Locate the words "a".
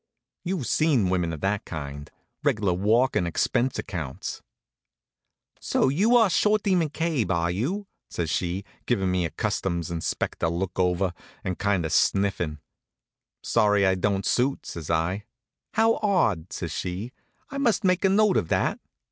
9.25-9.29, 18.03-18.09